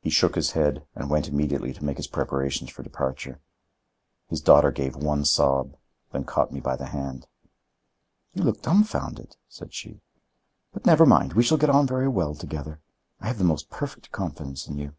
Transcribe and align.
He 0.00 0.10
shook 0.10 0.34
his 0.34 0.50
head 0.58 0.84
and 0.96 1.08
went 1.08 1.28
immediately 1.28 1.72
to 1.72 1.84
make 1.84 1.98
his 1.98 2.08
preparations 2.08 2.68
for 2.68 2.82
departure. 2.82 3.40
His 4.26 4.40
daughter 4.40 4.72
gave 4.72 4.96
one 4.96 5.24
sob, 5.24 5.76
then 6.10 6.24
caught 6.24 6.50
me 6.50 6.58
by 6.58 6.74
the 6.74 6.86
hand. 6.86 7.28
"You 8.32 8.42
look 8.42 8.60
dumfounded," 8.60 9.36
said 9.48 9.72
she. 9.72 10.00
"But 10.72 10.84
never 10.84 11.06
mind, 11.06 11.34
we 11.34 11.44
shall 11.44 11.58
get 11.58 11.70
on 11.70 11.86
very 11.86 12.08
well 12.08 12.34
together. 12.34 12.80
I 13.20 13.28
have 13.28 13.38
the 13.38 13.44
most 13.44 13.70
perfect 13.70 14.10
confidence 14.10 14.66
in 14.66 14.78
you." 14.78 14.96